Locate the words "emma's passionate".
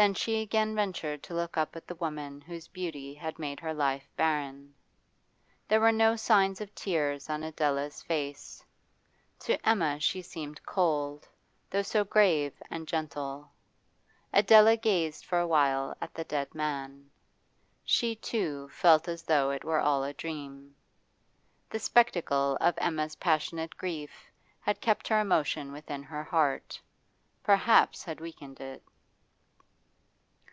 22.78-23.76